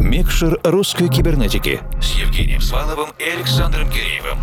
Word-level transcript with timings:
Микшер 0.00 0.58
русской 0.64 1.08
кибернетики 1.08 1.78
с 2.00 2.14
Евгением 2.18 2.62
Сваловым 2.62 3.10
и 3.18 3.22
Александром 3.22 3.90
Киреевым. 3.90 4.38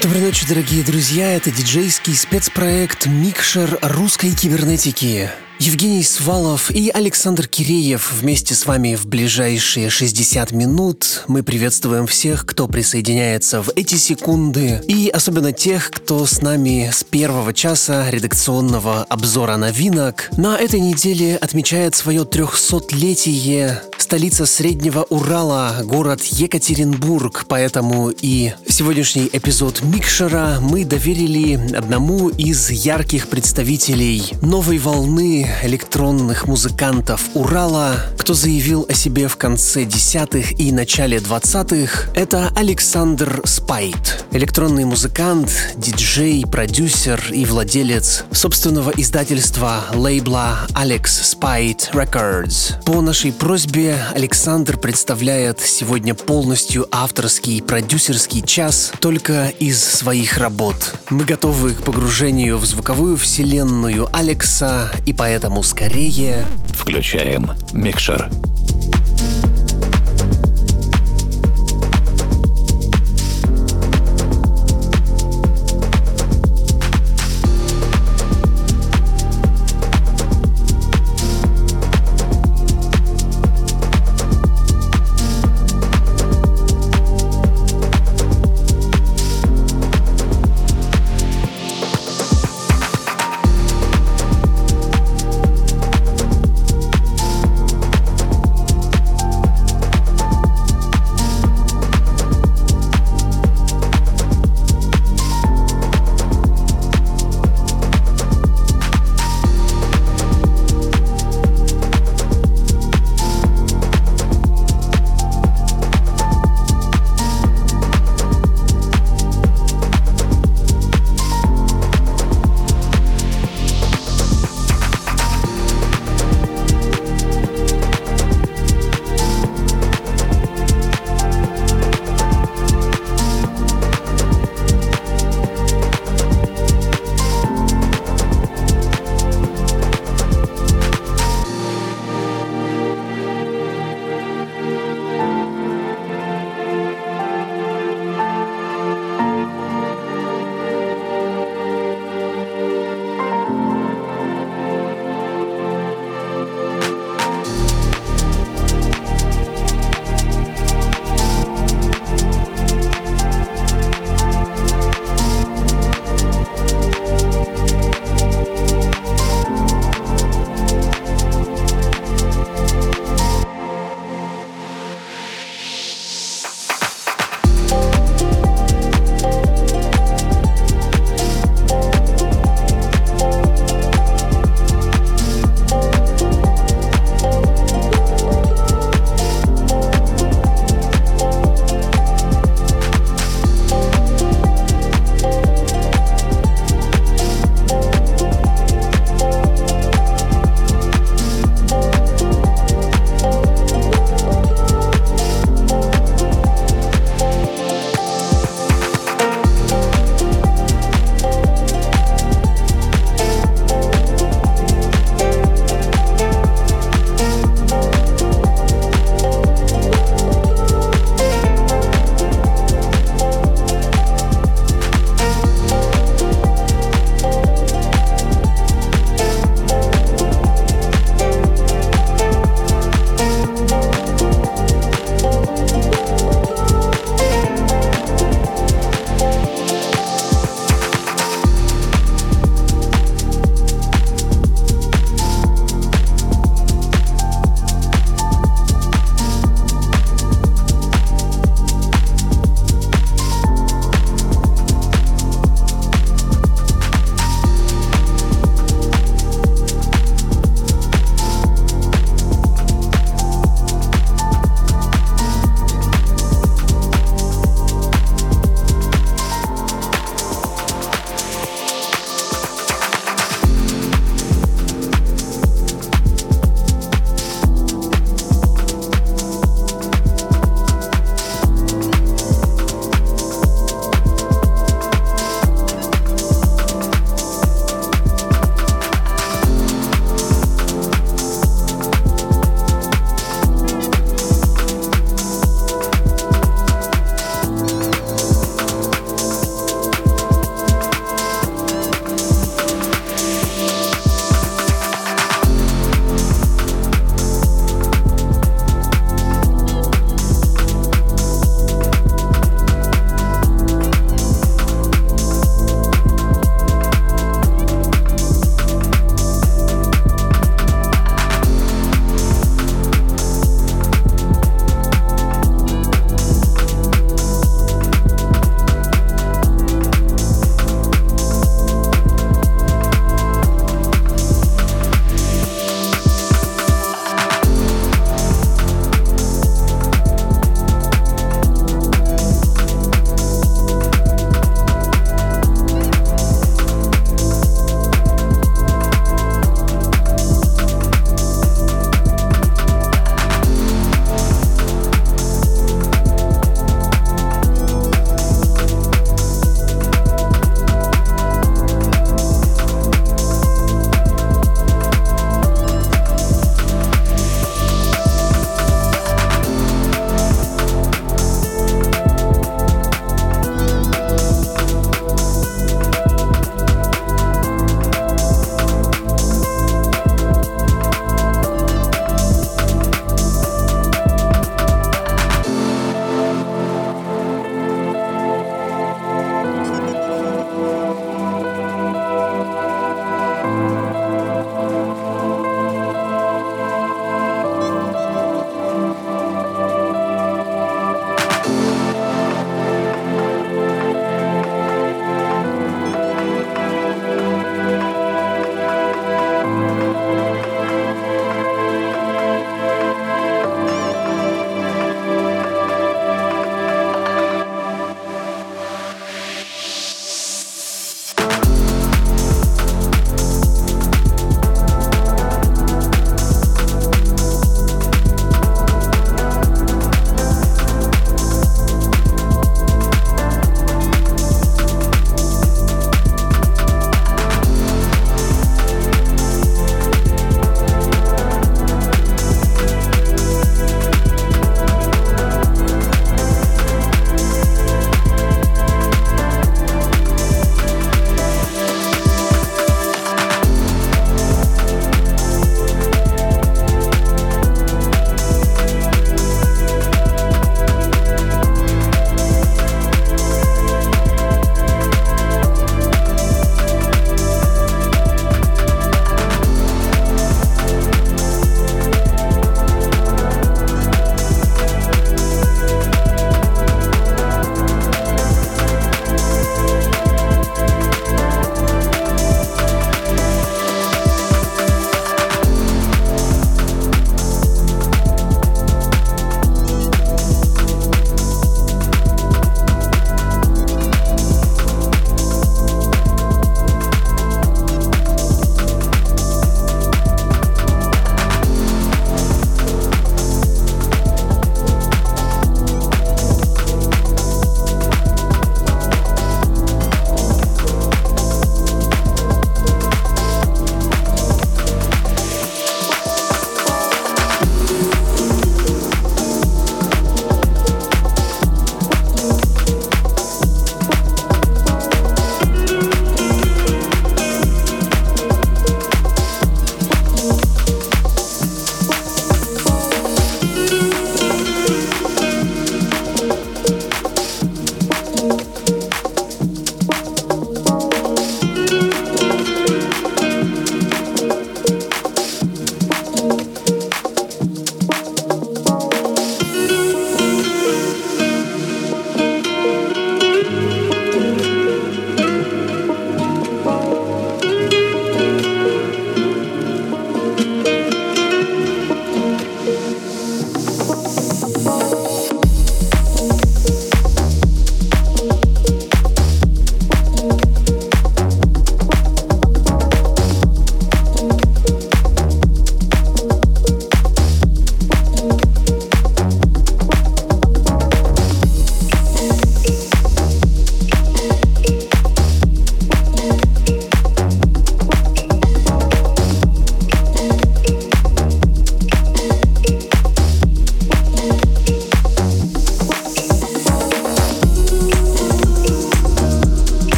Доброй 0.00 0.22
ночи, 0.22 0.46
дорогие 0.48 0.82
друзья. 0.82 1.36
Это 1.36 1.50
диджейский 1.50 2.16
спецпроект 2.16 3.06
«Микшер 3.06 3.78
русской 3.82 4.34
кибернетики». 4.34 5.30
Евгений 5.64 6.02
Свалов 6.02 6.72
и 6.72 6.90
Александр 6.90 7.46
Киреев 7.46 8.14
вместе 8.14 8.52
с 8.52 8.66
вами 8.66 8.96
в 8.96 9.06
ближайшие 9.06 9.90
60 9.90 10.50
минут. 10.50 11.22
Мы 11.28 11.44
приветствуем 11.44 12.08
всех, 12.08 12.44
кто 12.44 12.66
присоединяется 12.66 13.62
в 13.62 13.70
эти 13.76 13.94
секунды, 13.94 14.82
и 14.88 15.08
особенно 15.08 15.52
тех, 15.52 15.92
кто 15.92 16.26
с 16.26 16.42
нами 16.42 16.90
с 16.92 17.04
первого 17.04 17.54
часа 17.54 18.10
редакционного 18.10 19.04
обзора 19.04 19.56
новинок. 19.56 20.30
На 20.36 20.58
этой 20.58 20.80
неделе 20.80 21.36
отмечает 21.36 21.94
свое 21.94 22.22
300-летие 22.22 23.82
столица 24.02 24.46
Среднего 24.46 25.06
Урала, 25.10 25.76
город 25.84 26.24
Екатеринбург, 26.24 27.44
поэтому 27.46 28.10
и 28.10 28.52
сегодняшний 28.68 29.30
эпизод 29.32 29.80
Микшера 29.84 30.58
мы 30.60 30.84
доверили 30.84 31.54
одному 31.76 32.28
из 32.28 32.68
ярких 32.70 33.28
представителей 33.28 34.24
новой 34.42 34.78
волны 34.78 35.48
электронных 35.62 36.48
музыкантов 36.48 37.22
Урала, 37.34 37.94
кто 38.18 38.34
заявил 38.34 38.84
о 38.88 38.92
себе 38.92 39.28
в 39.28 39.36
конце 39.36 39.84
десятых 39.84 40.58
и 40.58 40.72
начале 40.72 41.20
двадцатых, 41.20 42.08
это 42.16 42.52
Александр 42.56 43.40
Спайт. 43.44 44.24
Электронный 44.32 44.84
музыкант, 44.84 45.50
диджей, 45.76 46.44
продюсер 46.44 47.22
и 47.30 47.44
владелец 47.44 48.24
собственного 48.32 48.90
издательства 48.96 49.84
лейбла 49.94 50.66
Alex 50.70 51.04
Spite 51.04 51.92
Records. 51.92 52.82
По 52.84 53.00
нашей 53.00 53.32
просьбе 53.32 53.91
Александр 54.14 54.78
представляет 54.78 55.60
сегодня 55.60 56.14
полностью 56.14 56.86
авторский 56.90 57.62
продюсерский 57.62 58.42
час 58.42 58.92
только 59.00 59.48
из 59.48 59.82
своих 59.82 60.38
работ. 60.38 60.94
Мы 61.10 61.24
готовы 61.24 61.74
к 61.74 61.82
погружению 61.82 62.58
в 62.58 62.64
звуковую 62.64 63.16
вселенную 63.16 64.08
Алекса, 64.14 64.90
и 65.06 65.12
поэтому 65.12 65.62
скорее... 65.62 66.44
Включаем 66.74 67.50
микшер. 67.72 68.30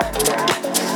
that. 0.00 0.89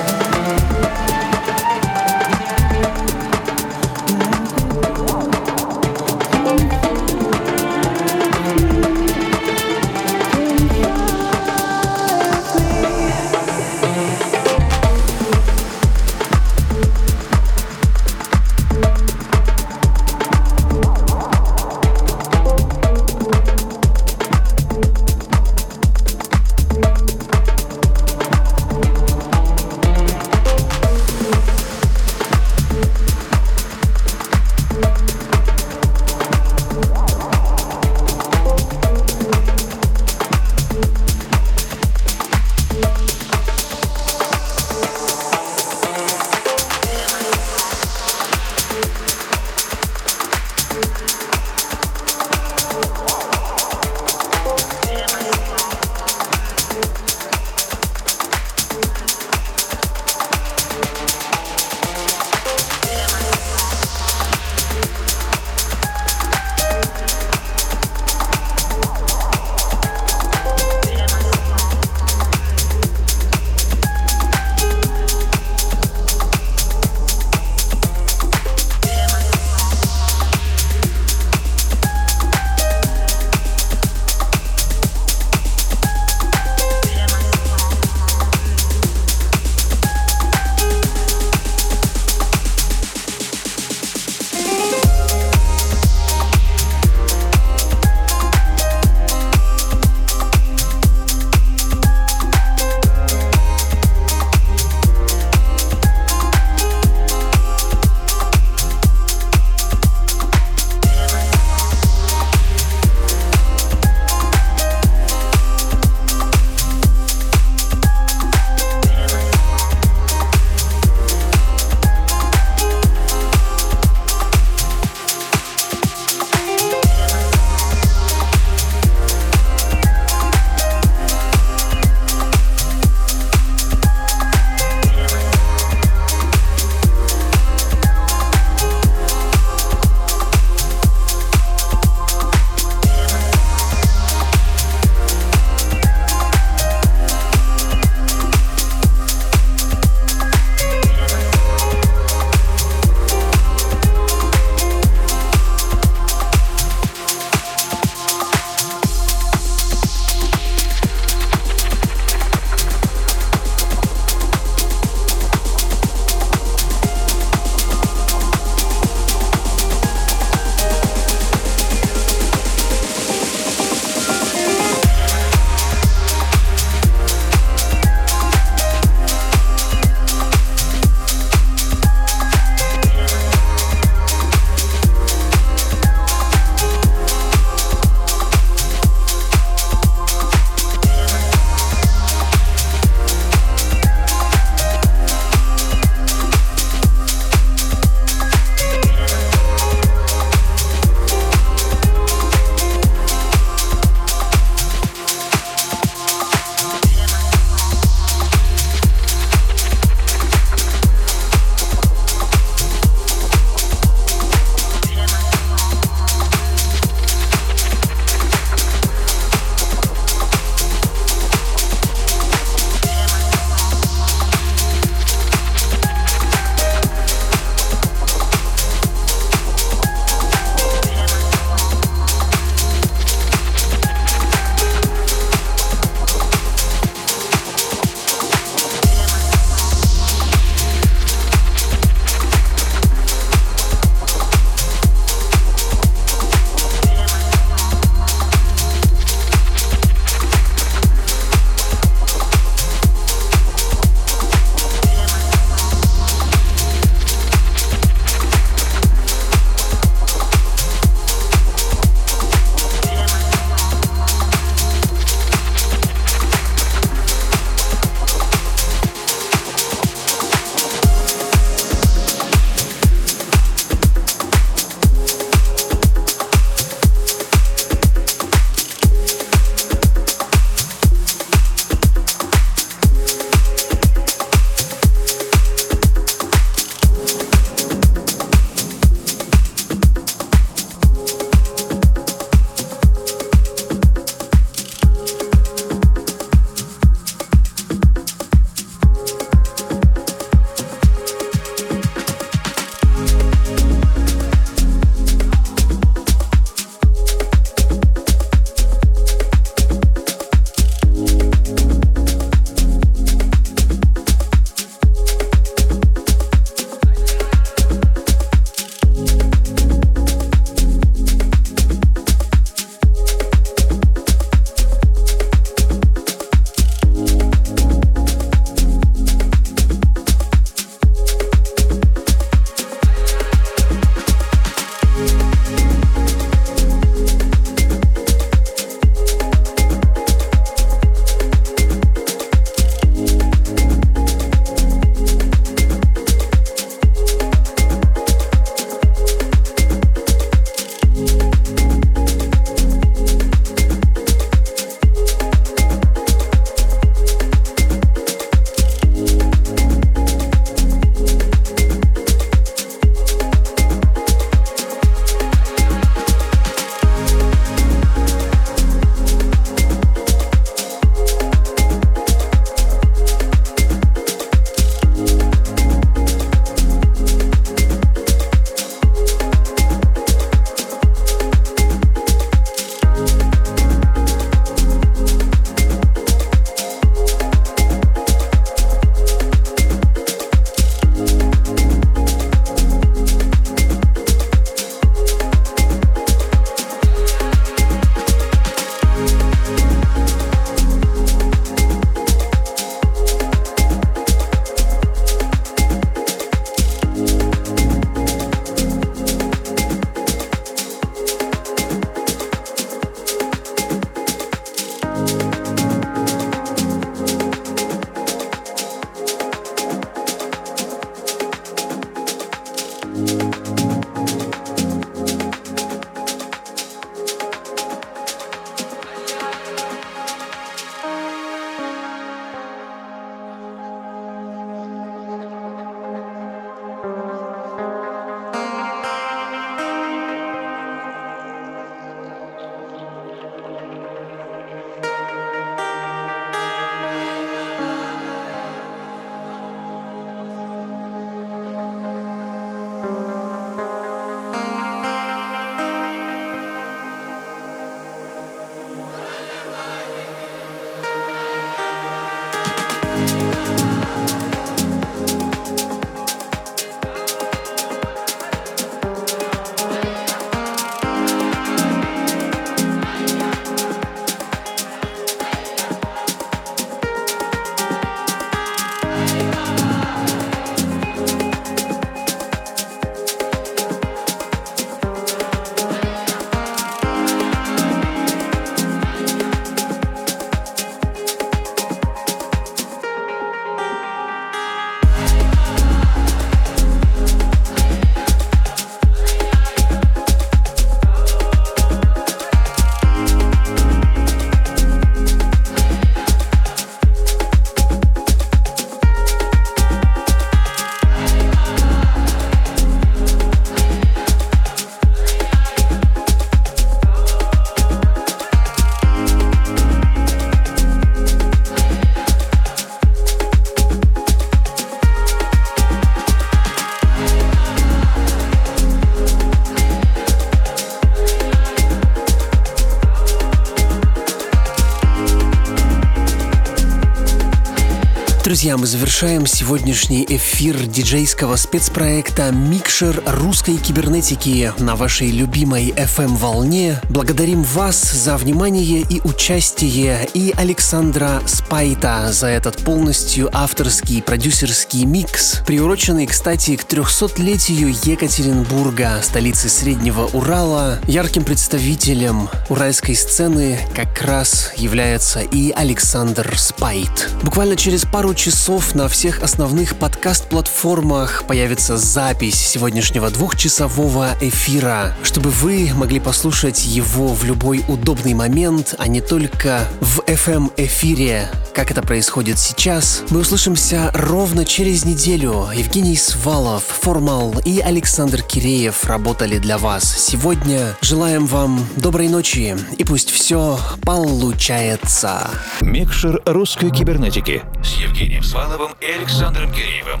Друзья, 538.42 538.56
мы 538.56 538.66
завершаем 538.66 539.24
сегодняшний 539.24 540.04
эфир 540.04 540.66
диджейского 540.66 541.36
спецпроекта 541.36 542.32
«Микшер 542.32 543.00
русской 543.06 543.56
кибернетики» 543.56 544.52
на 544.58 544.74
вашей 544.74 545.12
любимой 545.12 545.68
FM-волне. 545.68 546.80
Благодарим 546.90 547.44
вас 547.44 547.80
за 547.80 548.16
внимание 548.16 548.80
и 548.80 549.00
участие 549.02 550.08
и 550.12 550.34
Александра 550.36 551.22
Спайта 551.24 552.08
за 552.10 552.26
этот 552.26 552.56
полностью 552.64 553.30
авторский 553.32 554.02
продюсерский 554.02 554.86
микс, 554.86 555.38
приуроченный, 555.46 556.08
кстати, 556.08 556.56
к 556.56 556.64
300-летию 556.64 557.68
Екатеринбурга, 557.84 558.98
столицы 559.04 559.48
Среднего 559.48 560.08
Урала. 560.08 560.80
Ярким 560.88 561.22
представителем 561.22 562.28
уральской 562.48 562.96
сцены 562.96 563.60
как 563.72 564.02
раз 564.02 564.50
является 564.56 565.20
и 565.20 565.52
Александр 565.52 566.36
Спайт. 566.36 567.08
Буквально 567.22 567.54
через 567.54 567.84
пару 567.84 568.14
часов 568.14 568.31
на 568.74 568.88
всех 568.88 569.22
основных 569.22 569.76
подкаст-платформах 569.76 571.24
появится 571.26 571.76
запись 571.76 572.34
сегодняшнего 572.34 573.10
двухчасового 573.10 574.14
эфира, 574.20 574.96
чтобы 575.02 575.30
вы 575.30 575.70
могли 575.74 576.00
послушать 576.00 576.64
его 576.64 577.08
в 577.08 577.24
любой 577.24 577.62
удобный 577.68 578.14
момент, 578.14 578.74
а 578.78 578.88
не 578.88 579.00
только 579.00 579.68
в 579.80 580.00
FM-эфире, 580.00 581.28
как 581.52 581.70
это 581.70 581.82
происходит 581.82 582.38
сейчас. 582.38 583.04
Мы 583.10 583.20
услышимся 583.20 583.90
ровно 583.94 584.44
через 584.44 584.84
неделю. 584.84 585.48
Евгений 585.54 585.96
Свалов, 585.96 586.64
Формал 586.64 587.34
и 587.44 587.60
Александр 587.60 588.22
Киреев 588.22 588.84
работали 588.84 589.38
для 589.38 589.58
вас 589.58 589.84
сегодня. 589.84 590.76
Желаем 590.80 591.26
вам 591.26 591.66
доброй 591.76 592.08
ночи 592.08 592.56
и 592.76 592.84
пусть 592.84 593.10
все 593.10 593.58
получается. 593.82 595.30
Микшер 595.60 596.22
русской 596.26 596.70
кибернетики 596.70 597.42
с 597.62 597.74
Евгением 597.74 598.22
Сваловым 598.22 598.72
и 598.80 598.86
Александром 598.86 599.52
Киреевым. 599.52 600.00